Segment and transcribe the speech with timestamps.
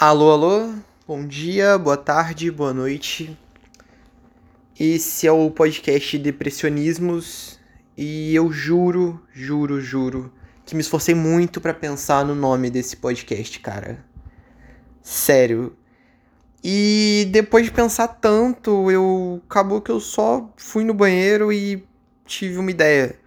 [0.00, 0.74] Alô, alô,
[1.08, 3.36] bom dia, boa tarde, boa noite.
[4.78, 7.58] Esse é o podcast Depressionismos
[7.96, 10.32] e eu juro, juro, juro
[10.64, 14.04] que me esforcei muito para pensar no nome desse podcast, cara.
[15.02, 15.76] Sério.
[16.62, 21.84] E depois de pensar tanto, eu acabou que eu só fui no banheiro e
[22.24, 23.18] tive uma ideia.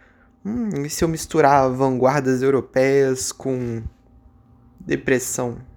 [0.46, 3.84] Hum, e se eu misturar vanguardas europeias com
[4.80, 5.70] depressão?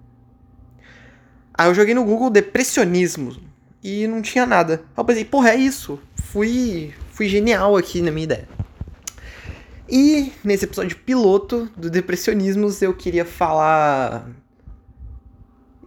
[1.57, 3.37] Aí eu joguei no Google depressionismo
[3.83, 4.83] e não tinha nada.
[4.97, 6.01] Aí eu pensei, porra, é isso.
[6.16, 8.48] Fui, fui genial aqui na minha ideia.
[9.88, 14.29] E nesse episódio piloto do Depressionismos eu queria falar.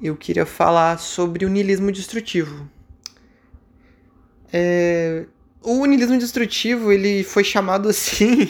[0.01, 2.69] Eu queria falar sobre o niilismo destrutivo.
[4.53, 5.25] É...
[5.61, 8.47] O niilismo destrutivo ele foi chamado assim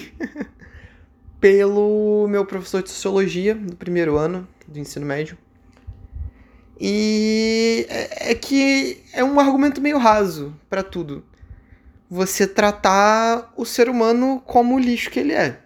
[1.40, 5.38] pelo meu professor de sociologia do primeiro ano do ensino médio.
[6.80, 11.26] E é, é que é um argumento meio raso para tudo.
[12.10, 15.60] Você tratar o ser humano como o lixo que ele é.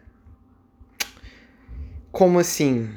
[2.12, 2.90] Como assim?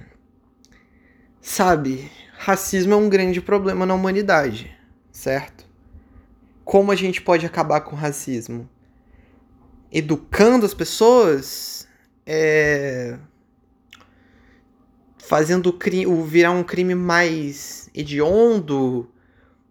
[1.41, 4.75] Sabe, racismo é um grande problema na humanidade,
[5.13, 5.67] certo?
[6.65, 8.69] Como a gente pode acabar com o racismo?
[9.93, 11.87] Educando as pessoas?
[12.25, 13.04] É...
[15.35, 19.11] Fazendo o virar um crime mais hediondo,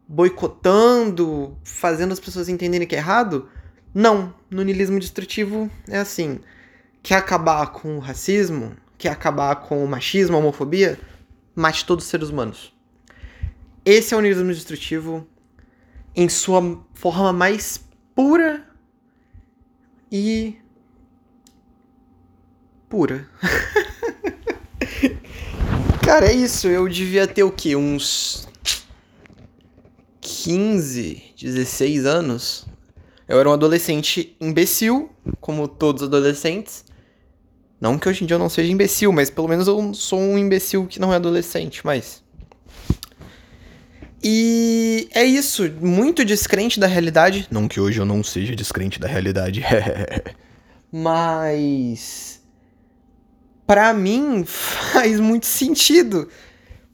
[0.06, 3.48] boicotando, fazendo as pessoas entenderem que é errado?
[3.94, 4.36] Não.
[4.52, 6.42] No niilismo destrutivo é assim.
[7.02, 8.76] Quer acabar com o racismo?
[8.98, 11.00] Quer acabar com o machismo, a homofobia?
[11.56, 12.74] Mate todos os seres humanos.
[13.86, 15.26] Esse é o niilismo destrutivo
[16.14, 17.80] em sua forma mais
[18.14, 18.68] pura
[20.12, 20.58] e
[22.90, 23.30] pura.
[26.14, 26.68] Cara, é isso.
[26.68, 27.76] Eu devia ter o quê?
[27.76, 28.48] Uns
[30.22, 32.68] 15, 16 anos.
[33.28, 35.10] Eu era um adolescente imbecil,
[35.42, 36.86] como todos os adolescentes.
[37.82, 40.38] Não que hoje em dia eu não seja imbecil, mas pelo menos eu sou um
[40.38, 42.22] imbecil que não é adolescente, mas.
[44.24, 47.48] E é isso, muito descrente da realidade.
[47.50, 49.64] Não que hoje eu não seja descrente da realidade.
[50.94, 52.43] mas
[53.66, 56.30] para mim faz muito sentido.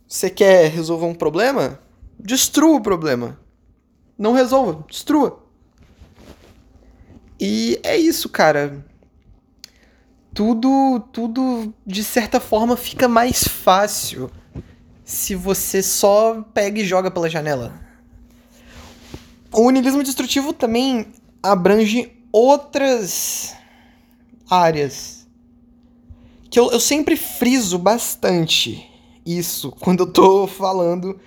[0.08, 1.80] Você quer resolver um problema?
[2.20, 3.40] Destrua o problema.
[4.18, 5.46] Não resolva, destrua.
[7.40, 8.86] E é isso, cara.
[10.34, 14.30] Tudo, tudo de certa forma fica mais fácil
[15.04, 17.74] se você só pega e joga pela janela.
[19.52, 21.08] O niilismo destrutivo também
[21.42, 23.56] abrange outras
[24.50, 25.19] áreas
[26.50, 28.86] que eu, eu sempre friso bastante
[29.26, 31.20] isso quando eu tô falando.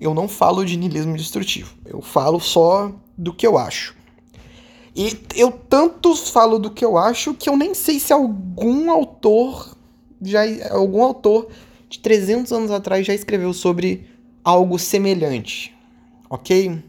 [0.00, 1.74] Eu não falo de niilismo destrutivo.
[1.84, 3.96] Eu falo só do que eu acho.
[4.94, 9.76] E eu tanto falo do que eu acho que eu nem sei se algum autor
[10.20, 10.40] já
[10.70, 11.48] algum autor
[11.88, 14.06] de 300 anos atrás já escreveu sobre
[14.44, 15.74] algo semelhante.
[16.28, 16.82] OK?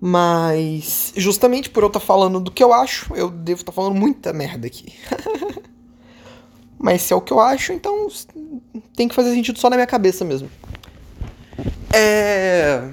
[0.00, 3.76] Mas justamente por eu estar tá falando do que eu acho, eu devo estar tá
[3.76, 4.92] falando muita merda aqui.
[6.84, 8.08] Mas se é o que eu acho, então
[8.94, 10.50] tem que fazer sentido só na minha cabeça mesmo.
[11.90, 12.90] É...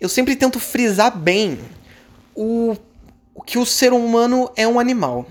[0.00, 1.58] Eu sempre tento frisar bem
[2.34, 2.74] o,
[3.34, 5.26] o que o ser humano é um animal.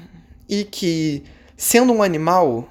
[0.47, 1.23] E que,
[1.57, 2.69] sendo um animal,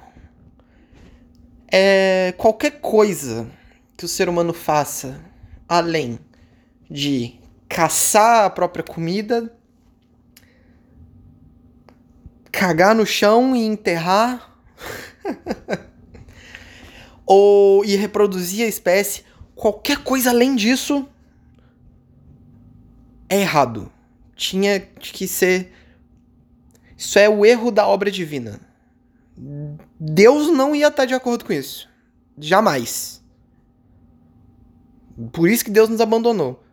[1.69, 3.51] é qualquer coisa
[3.97, 5.19] que o ser humano faça
[5.67, 6.19] além
[6.89, 9.53] de caçar a própria comida,
[12.49, 14.50] cagar no chão e enterrar
[17.25, 19.23] ou ir reproduzir a espécie,
[19.55, 21.07] qualquer coisa além disso
[23.29, 23.91] é errado.
[24.35, 25.71] Tinha que ser.
[26.97, 28.59] Isso é o erro da obra divina.
[29.99, 31.89] Deus não ia estar de acordo com isso.
[32.37, 33.23] Jamais.
[35.31, 36.63] Por isso que Deus nos abandonou.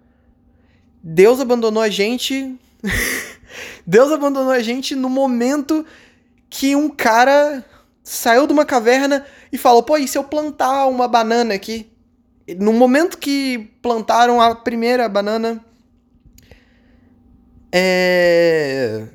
[1.02, 2.58] Deus abandonou a gente.
[3.86, 5.84] Deus abandonou a gente no momento
[6.50, 7.64] que um cara
[8.08, 11.92] saiu de uma caverna e falou: pô, e se eu plantar uma banana aqui?
[12.58, 15.62] No momento que plantaram a primeira banana,
[17.70, 19.06] é...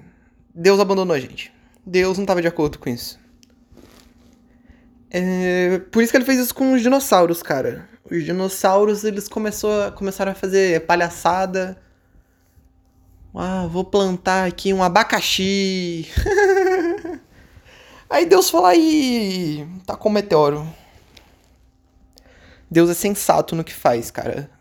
[0.53, 1.51] Deus abandonou a gente.
[1.83, 3.19] Deus não estava de acordo com isso.
[5.09, 5.79] É...
[5.91, 7.89] Por isso que ele fez isso com os dinossauros, cara.
[8.09, 11.81] Os dinossauros, eles começou, começaram a fazer palhaçada.
[13.33, 16.07] Ah, vou plantar aqui um abacaxi.
[18.13, 20.71] Aí Deus fala aí, tá com meteoro.
[22.69, 24.51] Deus é sensato no que faz, cara.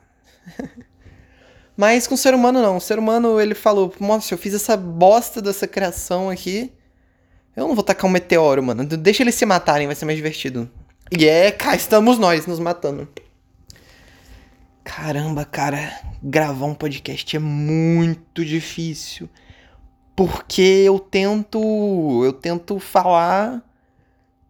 [1.77, 2.79] Mas com o ser humano não.
[2.79, 6.73] O ser humano, ele falou, nossa, eu fiz essa bosta dessa criação aqui.
[7.55, 8.87] Eu não vou tacar um meteoro, mano.
[8.87, 10.67] Deixa eles se matarem, vai ser mais divertido.
[11.11, 13.07] E é, cá estamos nós nos matando.
[14.83, 19.29] Caramba, cara, gravar um podcast é muito difícil.
[20.15, 23.63] Porque eu tento, eu tento falar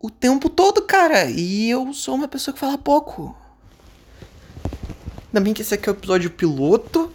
[0.00, 3.36] o tempo todo, cara, e eu sou uma pessoa que fala pouco.
[5.28, 7.12] Ainda bem que esse aqui é o episódio piloto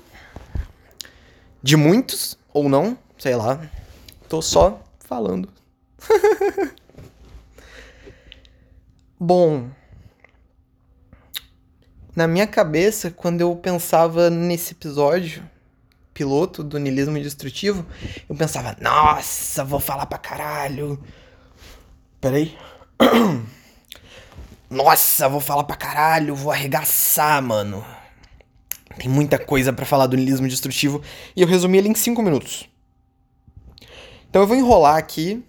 [1.62, 3.70] de muitos ou não, sei lá.
[4.30, 5.50] Tô só falando.
[9.20, 9.70] Bom,
[12.16, 15.48] na minha cabeça, quando eu pensava nesse episódio
[16.18, 17.86] piloto do niilismo destrutivo,
[18.28, 21.00] eu pensava, nossa, vou falar pra caralho.
[22.20, 22.58] Peraí.
[24.70, 27.86] Nossa, vou falar pra caralho, vou arregaçar, mano.
[28.98, 31.02] Tem muita coisa para falar do niilismo destrutivo
[31.36, 32.68] e eu resumi ele em 5 minutos.
[34.30, 35.42] Então eu vou enrolar aqui,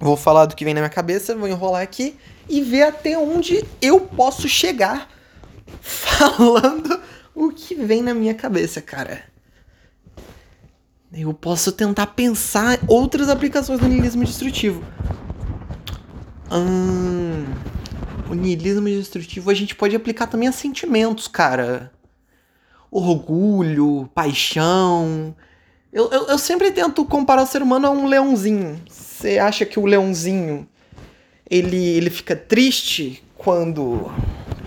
[0.00, 2.16] vou falar do que vem na minha cabeça, vou enrolar aqui
[2.48, 5.10] e ver até onde eu posso chegar
[5.82, 7.02] falando
[7.34, 9.29] o que vem na minha cabeça, cara.
[11.12, 14.84] Eu posso tentar pensar outras aplicações do niilismo destrutivo.
[16.52, 17.46] Hum,
[18.30, 21.90] o niilismo destrutivo a gente pode aplicar também a sentimentos, cara.
[22.92, 25.34] Orgulho, paixão.
[25.92, 28.80] Eu, eu, eu sempre tento comparar o ser humano a um leãozinho.
[28.88, 30.68] Você acha que o leãozinho
[31.50, 34.08] ele, ele fica triste quando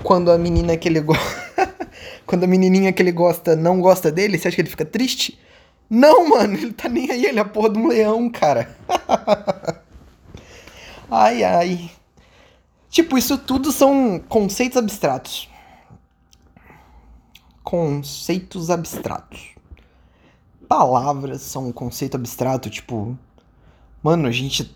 [0.03, 1.73] quando a menina que ele gosta
[2.27, 4.37] quando a menininha que ele gosta não gosta dele?
[4.37, 5.39] Você acha que ele fica triste?
[5.89, 8.75] Não, mano, ele tá nem aí, ele é a porra de um leão, cara.
[11.09, 11.91] ai, ai.
[12.89, 15.49] Tipo, isso tudo são conceitos abstratos.
[17.63, 19.55] Conceitos abstratos.
[20.67, 23.17] Palavras são um conceito abstrato, tipo.
[24.01, 24.75] Mano, a gente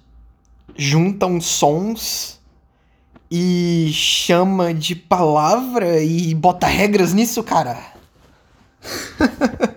[0.75, 2.39] junta uns sons
[3.29, 7.77] e chama de palavra e bota regras nisso, cara.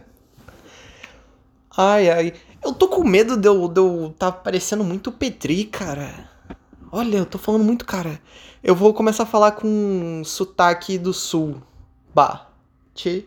[1.77, 2.35] ai, ai.
[2.63, 6.31] Eu tô com medo de eu, de eu tá parecendo muito Petri, cara.
[6.93, 8.21] Olha, eu tô falando muito, cara.
[8.63, 11.63] Eu vou começar a falar com sotaque do sul.
[12.15, 12.49] Bah.
[12.95, 13.27] Che.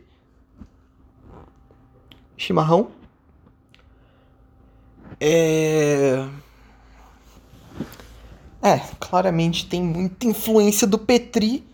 [2.38, 2.92] Chimarrão.
[5.19, 6.28] É.
[8.62, 11.66] É, claramente tem muita influência do Petri.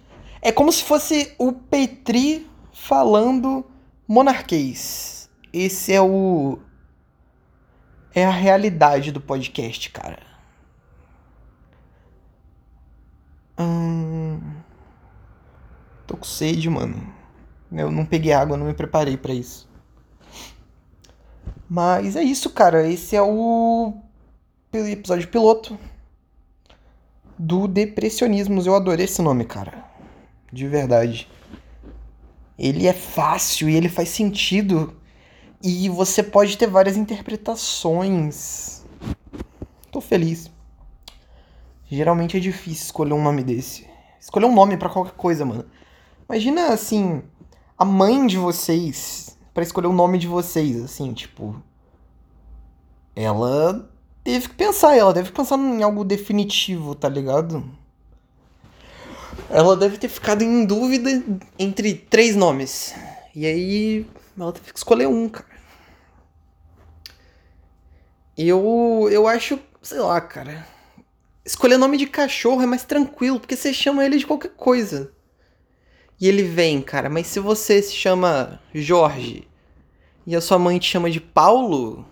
[0.41, 3.65] É como se fosse o Petri falando
[4.07, 5.18] monarquês.
[5.51, 6.59] Esse é o.
[8.13, 10.19] É a realidade do podcast, cara.
[13.57, 14.39] Hum...
[16.07, 17.13] Tô com sede, mano.
[17.71, 19.69] Eu não peguei água, não me preparei para isso.
[21.69, 22.87] Mas é isso, cara.
[22.87, 23.93] Esse é o
[24.73, 25.77] episódio piloto
[27.37, 28.65] do Depressionismos.
[28.65, 29.85] Eu adorei esse nome, cara.
[30.51, 31.29] De verdade.
[32.57, 34.98] Ele é fácil e ele faz sentido.
[35.61, 38.83] E você pode ter várias interpretações.
[39.91, 40.49] Tô feliz.
[41.89, 43.85] Geralmente é difícil escolher um nome desse.
[44.19, 45.65] Escolher um nome para qualquer coisa, mano.
[46.29, 47.23] Imagina assim,
[47.77, 51.61] a mãe de vocês para escolher o nome de vocês, assim, tipo,
[53.15, 53.91] ela
[54.23, 57.69] teve que pensar, ela deve pensar em algo definitivo, tá ligado?
[59.49, 61.23] Ela deve ter ficado em dúvida
[61.57, 62.93] entre três nomes.
[63.35, 64.05] E aí
[64.37, 65.48] ela teve que escolher um, cara.
[68.41, 70.65] Eu eu acho, sei lá, cara
[71.49, 75.11] Escolher nome de cachorro é mais tranquilo, porque você chama ele de qualquer coisa.
[76.21, 79.47] E ele vem, cara, mas se você se chama Jorge
[80.27, 82.05] e a sua mãe te chama de Paulo,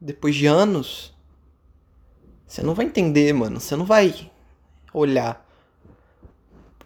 [0.00, 1.14] depois de anos,
[2.46, 3.60] você não vai entender, mano.
[3.60, 4.30] Você não vai
[4.94, 5.46] olhar.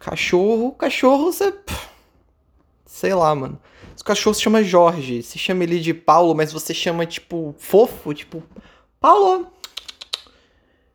[0.01, 1.55] Cachorro, cachorro, você.
[2.93, 3.59] Sei lá, mano.
[3.99, 8.13] O cachorro se chama Jorge, se chama ele de Paulo, mas você chama, tipo, fofo,
[8.13, 8.43] tipo,
[9.01, 9.47] Paulo,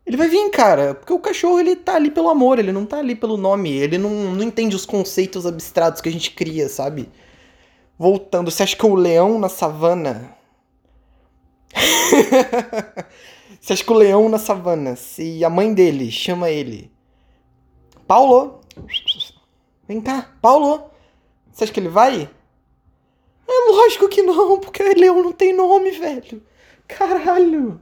[0.06, 3.00] ele vai vir, cara, porque o cachorro ele tá ali pelo amor, ele não tá
[3.00, 7.10] ali pelo nome, ele não, não entende os conceitos abstratos que a gente cria, sabe?
[7.98, 10.38] Voltando, você acha que o leão na savana.
[13.60, 16.92] você acha que o leão na savana, se a mãe dele chama ele.
[18.06, 18.62] Paulo!
[19.88, 20.96] Vem cá, Paulo!
[21.58, 22.30] Você acha que ele vai?
[23.48, 26.40] É lógico que não, porque leão não tem nome, velho.
[26.88, 27.82] Caralho!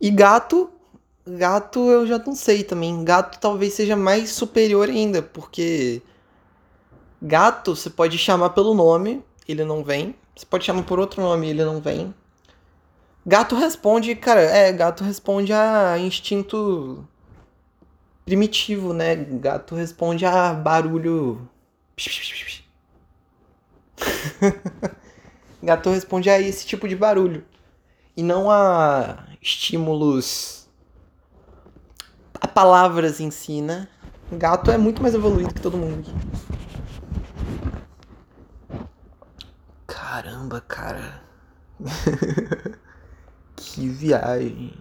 [0.00, 0.72] E gato,
[1.24, 3.04] gato eu já não sei também.
[3.04, 6.02] Gato talvez seja mais superior ainda, porque
[7.22, 10.16] gato você pode chamar pelo nome, ele não vem.
[10.34, 12.12] Você pode chamar por outro nome, ele não vem.
[13.24, 17.06] Gato responde, cara, é, gato responde a instinto
[18.24, 19.14] primitivo, né?
[19.14, 21.48] Gato responde a barulho.
[25.62, 27.44] gato responde a esse tipo de barulho.
[28.16, 30.68] E não a estímulos.
[32.40, 33.86] a palavras em si, né?
[34.32, 36.14] Gato é muito mais evoluído que todo mundo aqui.
[39.86, 41.22] Caramba, cara.
[43.56, 44.74] que viagem.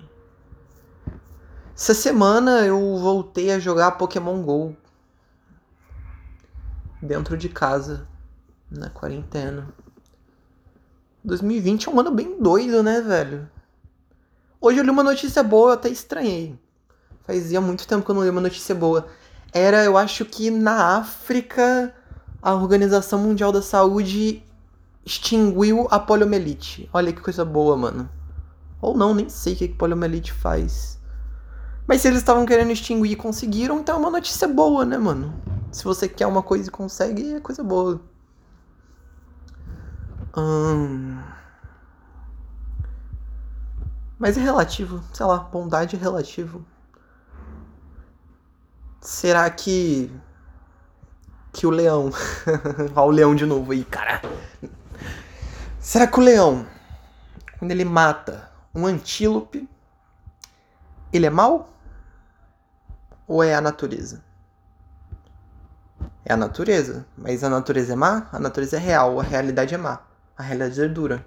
[1.76, 4.76] Essa semana eu voltei a jogar Pokémon GO.
[7.04, 8.08] Dentro de casa.
[8.72, 9.68] Na quarentena.
[11.22, 13.50] 2020 é um ano bem doido, né, velho?
[14.62, 16.58] Hoje eu li uma notícia boa, eu até estranhei.
[17.24, 19.06] Fazia muito tempo que eu não li uma notícia boa.
[19.52, 21.94] Era, eu acho que na África,
[22.42, 24.42] a Organização Mundial da Saúde
[25.06, 26.90] extinguiu a poliomielite.
[26.94, 28.10] Olha que coisa boa, mano.
[28.82, 30.98] Ou não, nem sei o que, que poliomielite faz.
[31.86, 35.53] Mas se eles estavam querendo extinguir e conseguiram, então é uma notícia boa, né, mano?
[35.74, 38.00] Se você quer uma coisa e consegue, é coisa boa.
[40.38, 41.20] Hum...
[44.20, 46.64] Mas é relativo, sei lá, bondade é relativo.
[49.02, 50.12] Será que.
[51.52, 52.12] Que o leão.
[52.96, 54.22] Olha o leão de novo aí, cara.
[55.80, 56.68] Será que o leão,
[57.58, 59.68] quando ele mata um antílope,
[61.12, 61.68] ele é mau?
[63.28, 64.24] Ou é a natureza?
[66.26, 67.06] É a natureza.
[67.18, 68.28] Mas a natureza é má?
[68.32, 70.02] A natureza é real, a realidade é má.
[70.38, 71.26] A realidade é dura.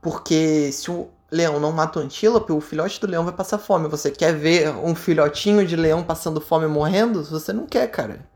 [0.00, 3.88] Porque se o leão não mata o antílope, o filhote do leão vai passar fome.
[3.88, 7.22] Você quer ver um filhotinho de leão passando fome e morrendo?
[7.24, 8.28] Você não quer, cara.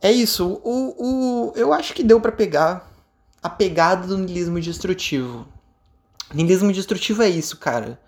[0.00, 0.60] É isso.
[0.64, 2.90] O, o, eu acho que deu para pegar
[3.42, 5.46] a pegada do niilismo destrutivo.
[6.32, 8.00] Niilismo destrutivo é isso, cara.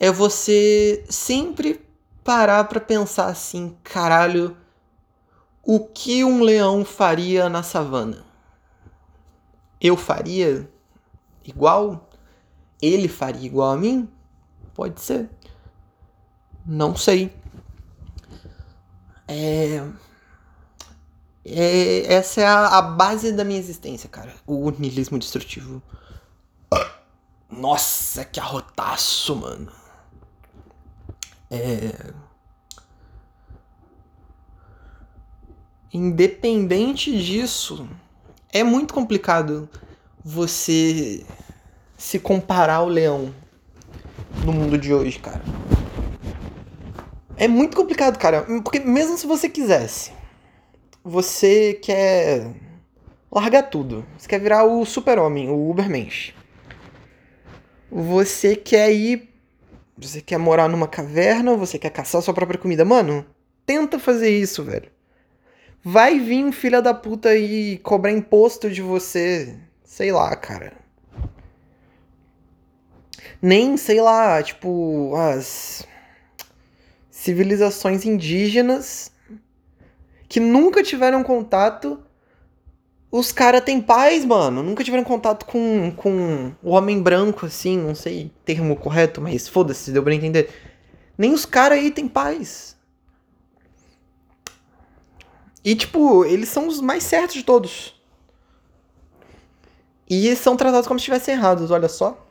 [0.00, 1.84] É você sempre
[2.24, 4.56] parar para pensar assim, caralho,
[5.62, 8.24] o que um leão faria na savana?
[9.80, 10.68] Eu faria
[11.44, 12.08] igual?
[12.80, 14.08] Ele faria igual a mim?
[14.74, 15.28] Pode ser.
[16.66, 17.32] Não sei.
[19.28, 19.82] É
[21.44, 24.34] é, essa é a, a, base da minha existência, cara.
[24.46, 25.82] O niilismo destrutivo.
[27.50, 29.70] Nossa, que arrotaço, mano.
[31.54, 32.12] É.
[35.92, 37.88] Independente disso,
[38.52, 39.68] é muito complicado
[40.24, 41.24] você
[41.96, 43.32] se comparar ao leão
[44.44, 45.42] no mundo de hoje, cara.
[47.36, 48.42] É muito complicado, cara.
[48.62, 50.12] Porque mesmo se você quisesse
[51.04, 52.50] você quer
[53.30, 54.06] largar tudo.
[54.16, 56.34] Você quer virar o super-homem, o Ubermensch.
[57.90, 59.33] Você quer ir.
[59.96, 62.84] Você quer morar numa caverna, você quer caçar sua própria comida.
[62.84, 63.24] Mano,
[63.64, 64.90] tenta fazer isso, velho.
[65.82, 69.56] Vai vir um filho da puta e cobrar imposto de você.
[69.84, 70.72] Sei lá, cara.
[73.40, 75.86] Nem, sei lá, tipo, as
[77.10, 79.12] civilizações indígenas
[80.28, 82.03] que nunca tiveram contato.
[83.16, 84.60] Os caras têm paz, mano.
[84.60, 87.78] Nunca tiveram contato com, com o homem branco, assim.
[87.78, 90.50] Não sei termo correto, mas foda-se, deu pra entender.
[91.16, 92.76] Nem os caras aí têm paz.
[95.64, 97.94] E, tipo, eles são os mais certos de todos.
[100.10, 102.26] E são tratados como se estivessem errados, olha só.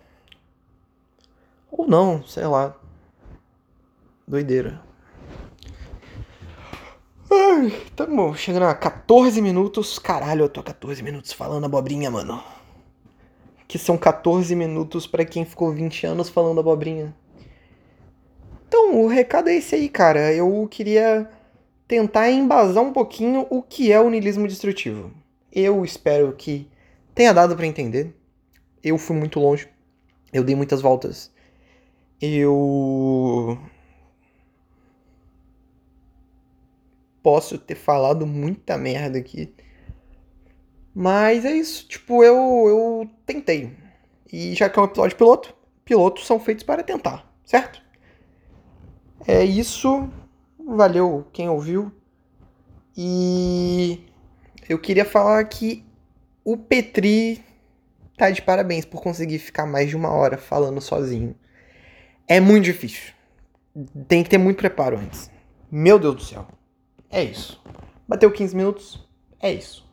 [1.71, 2.75] Ou não, sei lá.
[4.27, 4.81] Doideira.
[7.35, 9.97] Ai, tamo chegando a 14 minutos.
[9.97, 12.43] Caralho, eu tô 14 minutos falando abobrinha, mano.
[13.67, 17.15] Que são 14 minutos para quem ficou 20 anos falando abobrinha.
[18.67, 20.31] Então, o recado é esse aí, cara.
[20.31, 21.27] Eu queria
[21.87, 25.11] tentar embasar um pouquinho o que é o niilismo destrutivo.
[25.51, 26.69] Eu espero que
[27.15, 28.15] tenha dado para entender.
[28.83, 29.67] Eu fui muito longe.
[30.31, 31.33] Eu dei muitas voltas.
[32.21, 33.57] Eu
[37.23, 39.55] posso ter falado muita merda aqui.
[40.93, 43.75] Mas é isso, tipo, eu, eu tentei.
[44.31, 47.81] E já que é um episódio piloto, pilotos são feitos para tentar, certo?
[49.25, 50.09] É isso.
[50.59, 51.91] Valeu quem ouviu.
[52.95, 54.05] E
[54.69, 55.83] eu queria falar que
[56.43, 57.43] o Petri
[58.17, 61.35] tá de parabéns por conseguir ficar mais de uma hora falando sozinho.
[62.27, 63.13] É muito difícil.
[64.07, 65.31] Tem que ter muito preparo antes.
[65.71, 66.47] Meu Deus do céu.
[67.13, 67.62] É isso.
[68.08, 69.00] Bateu 15 minutos?
[69.39, 69.86] É isso.